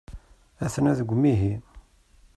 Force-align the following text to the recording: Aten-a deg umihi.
Aten-a 0.65 0.93
deg 0.99 1.09
umihi. 1.13 1.53